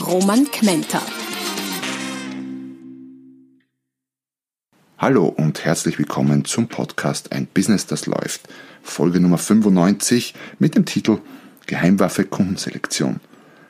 [0.00, 1.00] Roman Kmenter.
[4.98, 8.42] Hallo und herzlich willkommen zum Podcast Ein Business, das läuft.
[8.82, 11.18] Folge Nummer 95 mit dem Titel
[11.66, 13.20] Geheimwaffe Kundenselektion.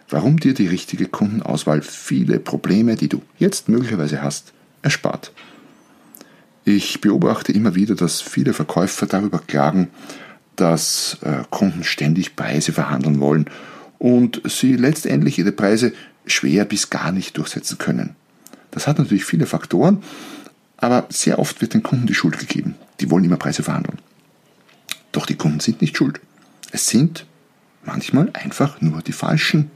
[0.09, 5.33] Warum dir die richtige Kundenauswahl viele Probleme, die du jetzt möglicherweise hast, erspart.
[6.65, 9.91] Ich beobachte immer wieder, dass viele Verkäufer darüber klagen,
[10.57, 13.49] dass äh, Kunden ständig Preise verhandeln wollen
[13.99, 15.93] und sie letztendlich ihre Preise
[16.27, 18.17] schwer bis gar nicht durchsetzen können.
[18.71, 20.03] Das hat natürlich viele Faktoren,
[20.77, 22.75] aber sehr oft wird den Kunden die Schuld gegeben.
[23.01, 23.99] Die wollen immer Preise verhandeln.
[25.13, 26.21] Doch die Kunden sind nicht schuld.
[26.73, 27.25] Es sind
[27.85, 29.71] manchmal einfach nur die falschen.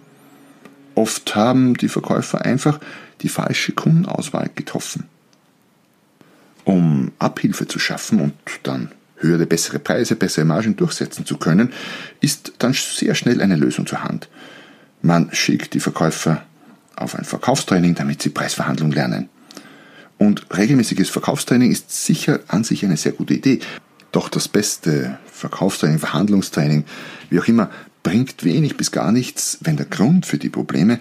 [0.95, 2.81] Oft haben die Verkäufer einfach
[3.23, 5.05] die falsche Kundenauswahl getroffen.
[6.65, 11.73] Um Abhilfe zu schaffen und dann höhere, bessere Preise, bessere Margen durchsetzen zu können,
[12.21, 14.29] ist dann sehr schnell eine Lösung zur Hand.
[15.03, 16.43] Man schickt die Verkäufer
[16.97, 19.29] auf ein Verkaufstraining, damit sie Preisverhandlungen lernen.
[20.19, 23.61] Und regelmäßiges Verkaufstraining ist sicher an sich eine sehr gute Idee.
[24.13, 26.85] Doch das beste Verkaufstraining, Verhandlungstraining,
[27.31, 27.71] wie auch immer,
[28.03, 31.01] bringt wenig bis gar nichts, wenn der Grund für die Probleme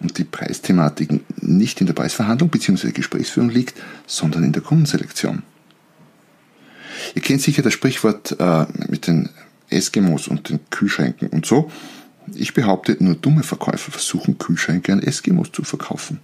[0.00, 2.92] und die Preisthematiken nicht in der Preisverhandlung bzw.
[2.92, 5.42] Gesprächsführung liegt, sondern in der Kundenselektion.
[7.14, 9.28] Ihr kennt sicher das Sprichwort äh, mit den
[9.70, 11.70] Eskimos und den Kühlschränken und so.
[12.34, 16.20] Ich behaupte, nur dumme Verkäufer versuchen, Kühlschränke an Eskimos zu verkaufen.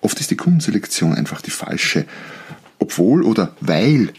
[0.00, 2.04] Oft ist die Kundenselektion einfach die falsche,
[2.78, 4.12] obwohl oder weil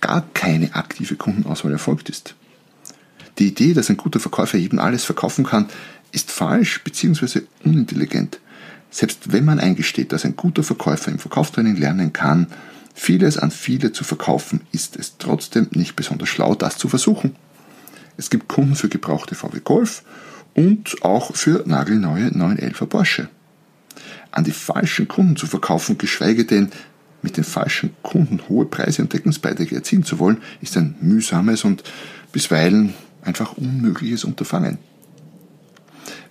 [0.00, 2.34] gar keine aktive Kundenauswahl erfolgt ist.
[3.38, 5.68] Die Idee, dass ein guter Verkäufer eben alles verkaufen kann,
[6.12, 7.42] ist falsch bzw.
[7.64, 8.40] unintelligent.
[8.90, 12.46] Selbst wenn man eingesteht, dass ein guter Verkäufer im Verkaufstraining lernen kann,
[12.96, 17.36] vieles an viele zu verkaufen, ist es trotzdem nicht besonders schlau, das zu versuchen.
[18.16, 20.02] Es gibt Kunden für gebrauchte VW Golf
[20.54, 23.28] und auch für nagelneue 911er Porsche.
[24.32, 26.70] An die falschen Kunden zu verkaufen, geschweige denn
[27.20, 31.84] mit den falschen Kunden hohe Preise und Deckungsbeiträge erzielen zu wollen, ist ein mühsames und
[32.32, 34.78] bisweilen einfach unmögliches Unterfangen.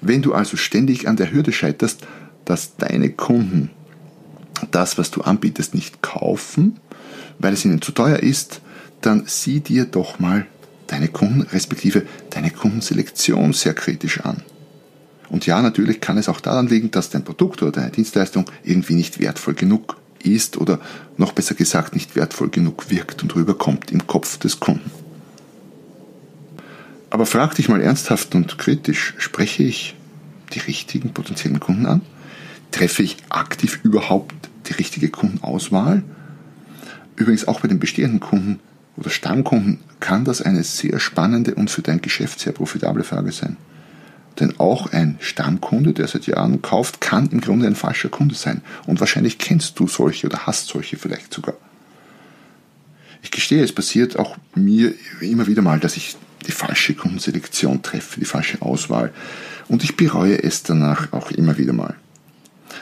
[0.02, 2.08] Wenn du also ständig an der Hürde scheiterst,
[2.44, 3.70] dass deine Kunden
[4.72, 6.80] das, was du anbietest, nicht kaufen,
[7.40, 8.62] weil es ihnen zu teuer ist,
[9.02, 10.46] dann sieh dir doch mal
[10.88, 14.44] deine Kunden respektive deine Kundenselektion sehr kritisch an.
[15.30, 18.94] Und ja, natürlich kann es auch daran liegen, dass dein Produkt oder deine Dienstleistung irgendwie
[18.94, 20.80] nicht wertvoll genug ist oder
[21.18, 24.92] noch besser gesagt nicht wertvoll genug wirkt und rüberkommt im Kopf des Kunden.
[27.10, 29.96] Aber frag dich mal ernsthaft und kritisch, spreche ich
[30.54, 32.02] die richtigen potenziellen Kunden an?
[32.76, 34.36] Treffe ich aktiv überhaupt
[34.68, 36.04] die richtige Kundenauswahl?
[37.16, 38.60] Übrigens auch bei den bestehenden Kunden
[38.98, 43.56] oder Stammkunden kann das eine sehr spannende und für dein Geschäft sehr profitable Frage sein.
[44.42, 48.62] Denn auch ein Stammkunde, der seit Jahren kauft, kann im Grunde ein falscher Kunde sein.
[48.86, 51.56] Und wahrscheinlich kennst du solche oder hast solche vielleicht sogar.
[53.24, 58.20] Ich gestehe, es passiert auch mir immer wieder mal, dass ich die falsche Kundenselektion treffe,
[58.20, 59.14] die falsche Auswahl.
[59.70, 61.96] Und ich bereue es danach auch immer wieder mal.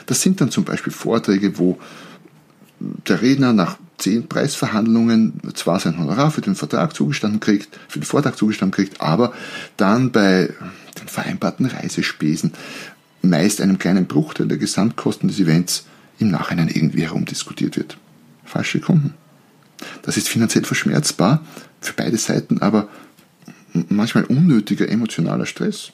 [0.06, 1.78] Das sind dann zum Beispiel Vorträge, wo
[2.80, 8.04] der Redner nach zehn Preisverhandlungen zwar sein Honorar für den Vertrag zugestanden kriegt, für den
[8.04, 9.32] Vortrag zugestanden kriegt, aber
[9.76, 10.52] dann bei
[11.00, 12.52] den vereinbarten Reisespesen,
[13.22, 15.86] meist einem kleinen Bruchteil der Gesamtkosten des Events,
[16.18, 17.96] im Nachhinein irgendwie herumdiskutiert wird.
[18.44, 19.14] Falsche Kunden.
[20.02, 21.44] Das ist finanziell verschmerzbar
[21.80, 22.88] für beide Seiten, aber
[23.88, 25.92] manchmal unnötiger emotionaler Stress.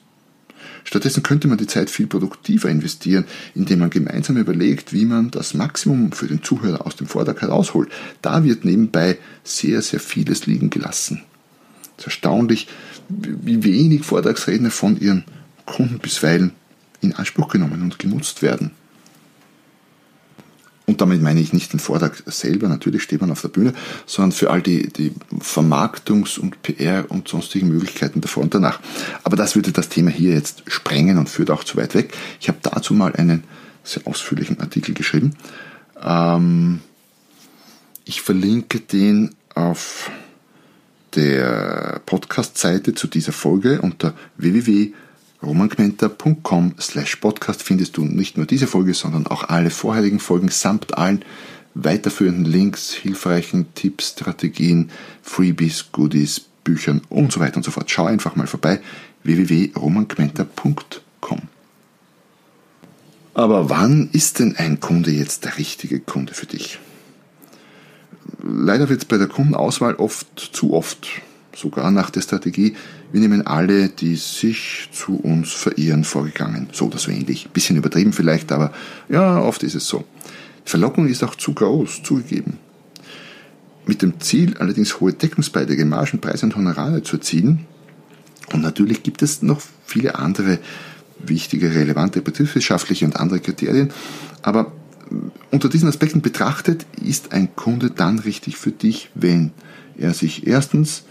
[0.83, 3.25] Stattdessen könnte man die Zeit viel produktiver investieren,
[3.55, 7.89] indem man gemeinsam überlegt, wie man das Maximum für den Zuhörer aus dem Vortrag herausholt.
[8.21, 11.23] Da wird nebenbei sehr, sehr vieles liegen gelassen.
[11.97, 12.67] Es ist erstaunlich,
[13.09, 15.23] wie wenig Vortragsredner von ihren
[15.65, 16.51] Kunden bisweilen
[17.01, 18.71] in Anspruch genommen und genutzt werden.
[20.91, 23.71] Und damit meine ich nicht den Vortrag selber, natürlich steht man auf der Bühne,
[24.05, 28.81] sondern für all die, die Vermarktungs- und PR- und sonstigen Möglichkeiten davor und danach.
[29.23, 32.13] Aber das würde das Thema hier jetzt sprengen und führt auch zu weit weg.
[32.41, 33.45] Ich habe dazu mal einen
[33.85, 35.37] sehr ausführlichen Artikel geschrieben.
[36.03, 36.81] Ähm,
[38.03, 40.11] ich verlinke den auf
[41.15, 44.91] der Podcast-Seite zu dieser Folge unter www
[45.43, 50.97] romangmenta.com slash podcast findest du nicht nur diese Folge, sondern auch alle vorherigen Folgen samt
[50.97, 51.25] allen
[51.73, 54.91] weiterführenden Links, hilfreichen Tipps, Strategien,
[55.21, 57.89] Freebies, Goodies, Büchern und so weiter und so fort.
[57.89, 58.81] Schau einfach mal vorbei
[59.23, 61.41] www.romanquenter.com.
[63.33, 66.79] Aber wann ist denn ein Kunde jetzt der richtige Kunde für dich?
[68.43, 71.07] Leider wird es bei der Kundenauswahl oft zu oft,
[71.55, 72.75] sogar nach der Strategie,
[73.11, 76.69] wir nehmen alle, die sich zu uns verirren, vorgegangen.
[76.71, 77.49] So oder so ähnlich.
[77.49, 78.71] Bisschen übertrieben vielleicht, aber
[79.09, 80.05] ja, oft ist es so.
[80.65, 82.57] Die Verlockung ist auch zu groß, zugegeben.
[83.85, 87.65] Mit dem Ziel, allerdings hohe Deckungsbeiträge, Margen, Preise und Honorare zu erzielen.
[88.53, 90.59] Und natürlich gibt es noch viele andere
[91.19, 93.91] wichtige, relevante betriebswirtschaftliche und andere Kriterien.
[94.41, 94.71] Aber
[95.51, 99.51] unter diesen Aspekten betrachtet ist ein Kunde dann richtig für dich, wenn
[99.97, 101.03] er sich erstens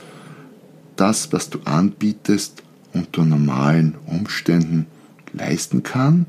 [1.01, 2.63] das, was du anbietest,
[2.93, 4.87] unter normalen Umständen
[5.33, 6.27] leisten kann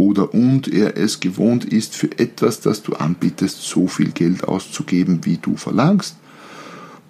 [0.00, 5.26] oder und er es gewohnt ist, für etwas, das du anbietest, so viel Geld auszugeben,
[5.26, 6.16] wie du verlangst.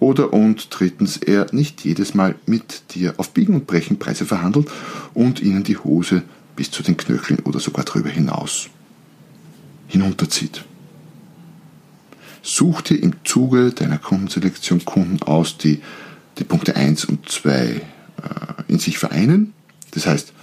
[0.01, 4.69] Oder und drittens, er nicht jedes Mal mit dir auf Biegen und Brechen Preise verhandelt
[5.13, 6.23] und ihnen die Hose
[6.57, 8.67] bis zu den Knöcheln oder sogar darüber hinaus
[9.87, 10.65] hinunterzieht.
[12.41, 15.81] Such dir im Zuge deiner Kundenselektion Kunden aus, die
[16.37, 17.81] die Punkte 1 und 2 äh,
[18.67, 19.53] in sich vereinen.
[19.91, 20.33] Das heißt,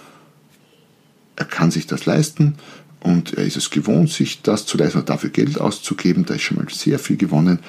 [1.37, 2.57] er kann sich das leisten
[3.01, 6.25] und er ist es gewohnt, sich das zu leisten und dafür Geld auszugeben.
[6.25, 7.61] Da ist schon mal sehr viel gewonnen.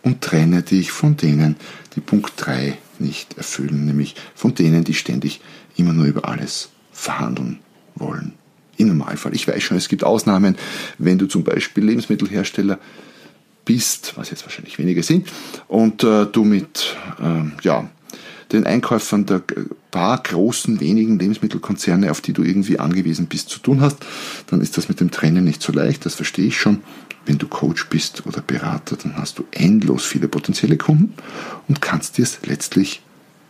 [0.00, 1.56] Und trenne dich von denen,
[1.96, 5.40] die Punkt 3 nicht erfüllen, nämlich von denen, die ständig
[5.76, 7.58] immer nur über alles verhandeln
[7.96, 8.34] wollen.
[8.76, 9.34] Im Normalfall.
[9.34, 10.56] Ich weiß schon, es gibt Ausnahmen,
[10.98, 12.78] wenn du zum Beispiel Lebensmittelhersteller
[13.68, 15.28] bist, was jetzt wahrscheinlich wenige sind,
[15.68, 17.86] und äh, du mit äh, ja,
[18.50, 19.42] den Einkäufern der
[19.90, 23.98] paar großen, wenigen Lebensmittelkonzerne, auf die du irgendwie angewiesen bist, zu tun hast,
[24.46, 26.80] dann ist das mit dem Trennen nicht so leicht, das verstehe ich schon.
[27.26, 31.12] Wenn du Coach bist oder Berater, dann hast du endlos viele potenzielle Kunden
[31.68, 33.02] und kannst dir es letztlich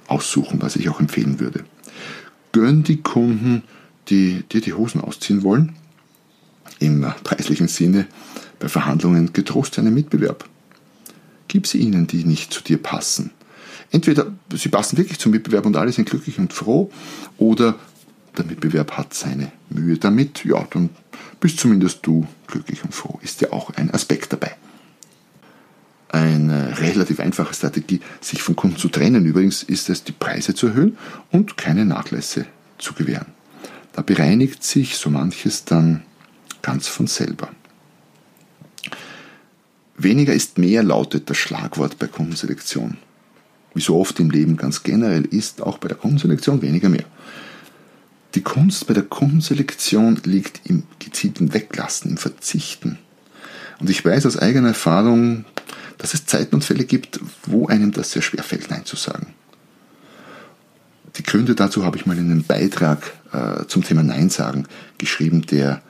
[0.08, 1.64] aussuchen, was ich auch empfehlen würde.
[2.50, 3.62] Gönn die Kunden,
[4.08, 5.76] die dir die Hosen ausziehen wollen,
[6.80, 8.08] im preislichen Sinne,
[8.58, 10.44] bei Verhandlungen getrost einen Mitbewerb.
[11.48, 13.30] Gib sie ihnen, die nicht zu dir passen.
[13.90, 16.90] Entweder sie passen wirklich zum Mitbewerb und alle sind glücklich und froh,
[17.38, 17.76] oder
[18.36, 20.90] der Mitbewerb hat seine Mühe damit, ja, dann
[21.40, 23.18] bist zumindest du glücklich und froh.
[23.22, 24.54] Ist ja auch ein Aspekt dabei.
[26.10, 30.68] Eine relativ einfache Strategie, sich von Kunden zu trennen übrigens, ist es, die Preise zu
[30.68, 30.96] erhöhen
[31.30, 32.46] und keine Nachlässe
[32.78, 33.26] zu gewähren.
[33.92, 36.02] Da bereinigt sich so manches dann
[36.62, 37.48] ganz von selber.
[39.98, 42.98] Weniger ist mehr lautet das Schlagwort bei Kundenselektion.
[43.74, 47.04] Wie so oft im Leben ganz generell ist auch bei der Kundenselektion weniger mehr.
[48.34, 52.98] Die Kunst bei der Kundenselektion liegt im gezielten Weglassen, im Verzichten.
[53.80, 55.44] Und ich weiß aus eigener Erfahrung,
[55.98, 59.34] dass es Zeiten und Fälle gibt, wo einem das sehr schwer fällt, Nein zu sagen.
[61.16, 64.66] Die Gründe dazu habe ich mal in einem Beitrag äh, zum Thema Nein sagen
[64.98, 65.82] geschrieben, der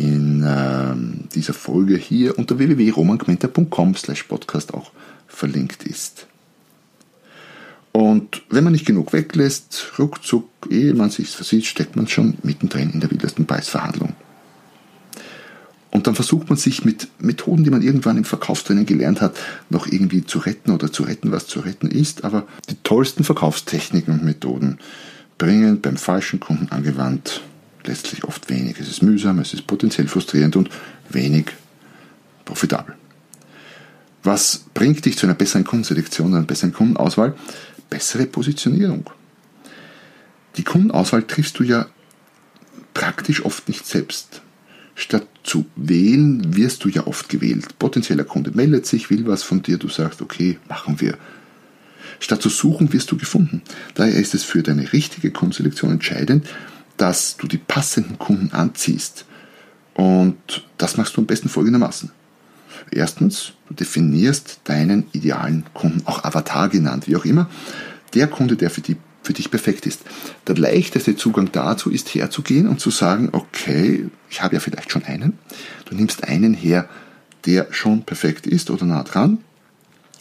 [0.00, 4.92] in äh, dieser Folge hier unter www.romangmenta.com slash podcast auch
[5.26, 6.26] verlinkt ist.
[7.92, 12.90] Und wenn man nicht genug weglässt, ruckzuck, ehe man sich versieht, steckt man schon mittendrin
[12.90, 14.14] in der wildesten Preisverhandlung.
[15.90, 19.36] Und dann versucht man sich mit Methoden, die man irgendwann im Verkaufstraining gelernt hat,
[19.70, 22.24] noch irgendwie zu retten oder zu retten, was zu retten ist.
[22.24, 24.78] Aber die tollsten Verkaufstechniken und Methoden
[25.38, 27.40] bringen beim falschen Kunden angewandt
[27.88, 28.78] letztlich oft wenig.
[28.78, 30.70] Es ist mühsam, es ist potenziell frustrierend und
[31.08, 31.46] wenig
[32.44, 32.94] profitabel.
[34.22, 37.34] Was bringt dich zu einer besseren Kundenselektion, einer besseren Kundenauswahl?
[37.90, 39.08] Bessere Positionierung.
[40.56, 41.86] Die Kundenauswahl triffst du ja
[42.94, 44.42] praktisch oft nicht selbst.
[44.94, 47.78] Statt zu wählen, wirst du ja oft gewählt.
[47.78, 51.16] Potenzieller Kunde meldet sich, will was von dir, du sagst, okay, machen wir.
[52.18, 53.62] Statt zu suchen, wirst du gefunden.
[53.94, 56.48] Daher ist es für deine richtige Kundenselektion entscheidend,
[56.98, 59.24] dass du die passenden Kunden anziehst.
[59.94, 60.36] Und
[60.76, 62.10] das machst du am besten folgendermaßen.
[62.90, 67.48] Erstens, du definierst deinen idealen Kunden, auch Avatar genannt, wie auch immer.
[68.14, 70.02] Der Kunde, der für, die, für dich perfekt ist.
[70.46, 75.04] Der leichteste Zugang dazu ist herzugehen und zu sagen, okay, ich habe ja vielleicht schon
[75.04, 75.38] einen.
[75.86, 76.88] Du nimmst einen her,
[77.44, 79.38] der schon perfekt ist oder nah dran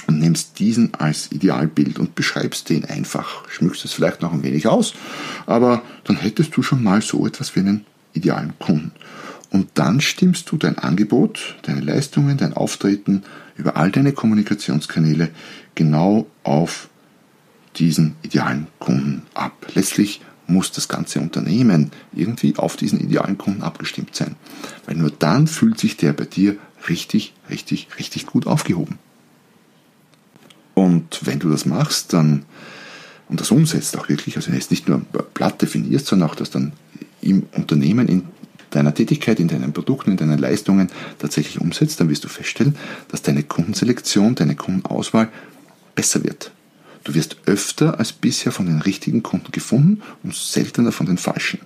[0.08, 3.48] und nimmst diesen als Idealbild und beschreibst den einfach.
[3.50, 4.94] Schmückst es vielleicht noch ein wenig aus,
[5.46, 8.92] aber dann hättest du schon mal so etwas wie einen idealen Kunden.
[9.50, 13.24] Und dann stimmst du dein Angebot, deine Leistungen, dein Auftreten
[13.56, 15.30] über all deine Kommunikationskanäle
[15.76, 16.90] genau auf
[17.78, 19.68] diesen idealen Kunden ab.
[19.74, 24.36] Letztlich muss das ganze Unternehmen irgendwie auf diesen idealen Kunden abgestimmt sein.
[24.86, 26.58] Weil nur dann fühlt sich der bei dir
[26.90, 28.98] richtig, richtig, richtig gut aufgehoben.
[30.78, 32.46] Und wenn du das machst, dann
[33.30, 35.02] und das umsetzt auch wirklich, also jetzt nicht nur
[35.34, 36.72] platt definierst, sondern auch das dann
[37.20, 38.26] im Unternehmen, in
[38.70, 42.76] deiner Tätigkeit, in deinen Produkten, in deinen Leistungen tatsächlich umsetzt, dann wirst du feststellen,
[43.08, 45.30] dass deine Kundenselektion, deine Kundenauswahl
[45.96, 46.52] besser wird.
[47.04, 51.60] Du wirst öfter als bisher von den richtigen Kunden gefunden und seltener von den falschen.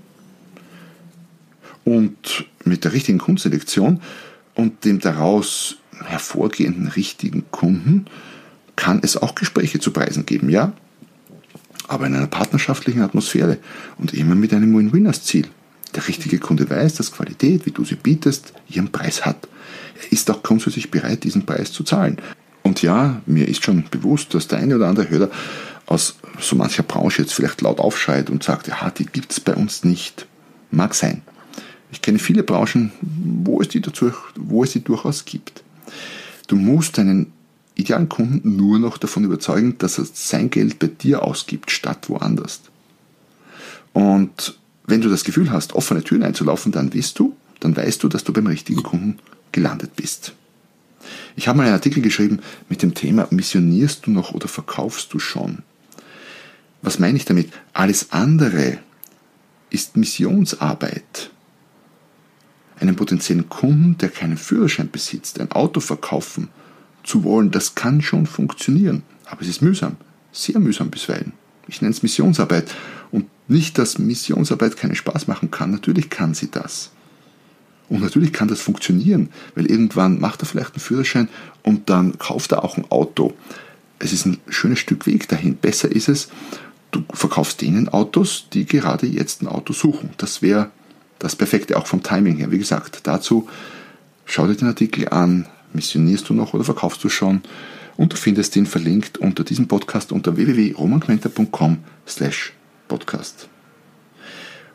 [1.83, 3.99] Und mit der richtigen Kundenselektion
[4.55, 8.05] und dem daraus hervorgehenden richtigen Kunden
[8.75, 10.73] kann es auch Gespräche zu Preisen geben, ja,
[11.87, 13.57] aber in einer partnerschaftlichen Atmosphäre
[13.97, 15.47] und immer mit einem Win-Win als Ziel.
[15.93, 19.47] Der richtige Kunde weiß, dass Qualität, wie du sie bietest, ihren Preis hat.
[20.01, 22.17] Er ist auch grundsätzlich bereit, diesen Preis zu zahlen.
[22.63, 25.29] Und ja, mir ist schon bewusst, dass der eine oder andere Hörer
[25.85, 29.53] aus so mancher Branche jetzt vielleicht laut aufschreit und sagt, ja, die gibt es bei
[29.53, 30.25] uns nicht.
[30.69, 31.21] Mag sein.
[31.91, 35.63] Ich kenne viele Branchen, wo es die, dazu, wo es die durchaus gibt.
[36.47, 37.33] Du musst deinen
[37.81, 42.61] idealen Kunden nur noch davon überzeugen, dass er sein Geld bei dir ausgibt, statt woanders.
[43.93, 48.07] Und wenn du das Gefühl hast, offene Türen einzulaufen, dann weißt du, dann weißt du,
[48.07, 49.19] dass du beim richtigen Kunden
[49.51, 50.33] gelandet bist.
[51.35, 55.19] Ich habe mal einen Artikel geschrieben mit dem Thema Missionierst du noch oder verkaufst du
[55.19, 55.59] schon?
[56.81, 57.51] Was meine ich damit?
[57.73, 58.79] Alles andere
[59.69, 61.31] ist Missionsarbeit.
[62.79, 66.49] Einen potenziellen Kunden, der keinen Führerschein besitzt, ein Auto verkaufen
[67.03, 69.03] zu wollen, das kann schon funktionieren.
[69.25, 69.97] Aber es ist mühsam,
[70.31, 71.33] sehr mühsam bisweilen.
[71.67, 72.73] Ich nenne es Missionsarbeit.
[73.11, 75.71] Und nicht, dass Missionsarbeit keinen Spaß machen kann.
[75.71, 76.91] Natürlich kann sie das.
[77.89, 81.27] Und natürlich kann das funktionieren, weil irgendwann macht er vielleicht einen Führerschein
[81.61, 83.33] und dann kauft er auch ein Auto.
[83.99, 85.57] Es ist ein schönes Stück Weg dahin.
[85.57, 86.29] Besser ist es,
[86.91, 90.11] du verkaufst denen Autos, die gerade jetzt ein Auto suchen.
[90.17, 90.71] Das wäre
[91.19, 92.51] das Perfekte, auch vom Timing her.
[92.51, 93.49] Wie gesagt, dazu
[94.25, 97.41] schau dir den Artikel an, missionierst du noch oder verkaufst du schon?
[97.97, 102.53] Und du findest ihn verlinkt unter diesem Podcast unter www.romanquenter.com slash
[102.87, 103.47] podcast.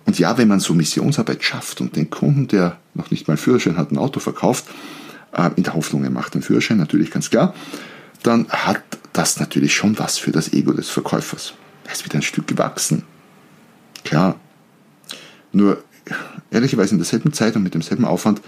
[0.04, 3.38] Und ja, wenn man so Missionsarbeit schafft und den Kunden, der noch nicht mal einen
[3.38, 4.66] Führerschein hat, ein Auto verkauft,
[5.32, 7.54] äh, in der Hoffnung, er macht einen Führerschein, natürlich ganz klar,
[8.22, 11.54] dann hat das natürlich schon was für das Ego des Verkäufers.
[11.84, 13.02] Er ist wieder ein Stück gewachsen.
[14.04, 14.38] Klar.
[15.52, 15.82] Nur,
[16.50, 18.40] ehrlicherweise in derselben Zeit und mit demselben Aufwand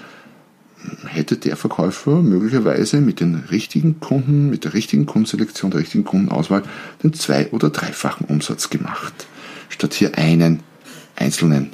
[1.19, 6.63] hätte der Verkäufer möglicherweise mit den richtigen Kunden, mit der richtigen Kundenselektion, der richtigen Kundenauswahl
[7.03, 9.27] den zwei- oder dreifachen Umsatz gemacht,
[9.69, 10.61] statt hier einen
[11.17, 11.71] einzelnen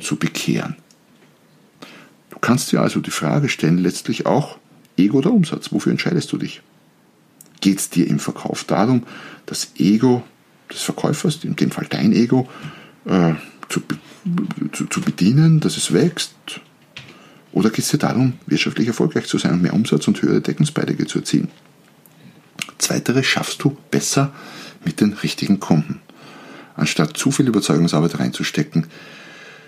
[0.00, 0.76] zu bekehren.
[2.30, 4.58] Du kannst dir also die Frage stellen, letztlich auch
[4.96, 6.62] Ego oder Umsatz, wofür entscheidest du dich?
[7.60, 9.04] Geht es dir im Verkauf darum,
[9.46, 10.22] das Ego
[10.70, 12.48] des Verkäufers, in dem Fall dein Ego,
[13.06, 13.34] äh,
[13.68, 13.80] zu,
[14.72, 16.34] zu, zu bedienen, dass es wächst,
[17.52, 21.06] oder geht es dir darum, wirtschaftlich erfolgreich zu sein und mehr Umsatz und höhere Deckungsbeiträge
[21.06, 21.48] zu erzielen?
[22.78, 24.32] Zweiteres schaffst du besser
[24.84, 26.00] mit den richtigen Kunden.
[26.74, 28.86] Anstatt zu viel Überzeugungsarbeit reinzustecken,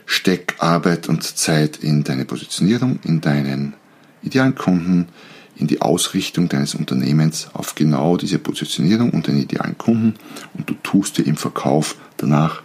[0.07, 3.75] steck Arbeit und Zeit in deine Positionierung, in deinen
[4.23, 5.09] idealen Kunden,
[5.57, 10.15] in die Ausrichtung deines Unternehmens auf genau diese Positionierung und den idealen Kunden
[10.55, 12.63] und du tust dir im Verkauf danach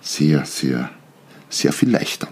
[0.00, 0.90] sehr, sehr,
[1.48, 2.28] sehr viel leichter.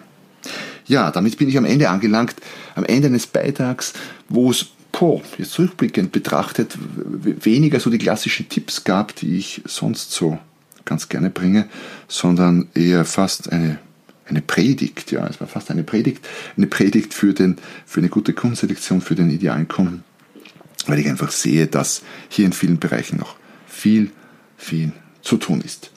[0.86, 2.34] Ja, damit bin ich am Ende angelangt,
[2.74, 3.94] am Ende eines Beitrags,
[4.28, 10.12] wo es, boah, jetzt rückblickend betrachtet, weniger so die klassischen Tipps gab, die ich sonst
[10.12, 10.38] so
[10.84, 11.68] ganz gerne bringe,
[12.08, 13.78] sondern eher fast eine,
[14.26, 16.26] eine Predigt, ja, es war fast eine Predigt,
[16.56, 20.04] eine Predigt für, den, für eine gute Kundenselektion, für den idealen Kunden,
[20.86, 23.36] weil ich einfach sehe, dass hier in vielen Bereichen noch
[23.66, 24.10] viel,
[24.58, 25.90] viel zu tun ist.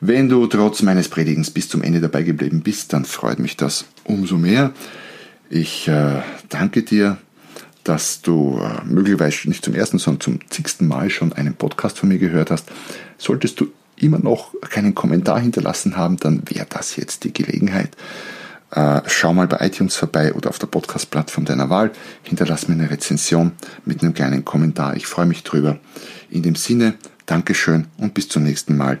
[0.00, 3.84] Wenn du trotz meines Predigens bis zum Ende dabei geblieben bist, dann freut mich das
[4.04, 4.72] umso mehr.
[5.50, 7.18] Ich äh, danke dir,
[7.84, 12.08] dass du äh, möglicherweise nicht zum ersten, sondern zum zigsten Mal schon einen Podcast von
[12.08, 12.70] mir gehört hast.
[13.18, 13.66] Solltest du
[13.96, 17.90] immer noch keinen Kommentar hinterlassen haben, dann wäre das jetzt die Gelegenheit.
[18.70, 21.90] Äh, schau mal bei iTunes vorbei oder auf der Podcast-Plattform deiner Wahl.
[22.22, 23.52] Hinterlass mir eine Rezension
[23.84, 24.96] mit einem kleinen Kommentar.
[24.96, 25.78] Ich freue mich drüber.
[26.30, 26.94] In dem Sinne,
[27.26, 29.00] Dankeschön und bis zum nächsten Mal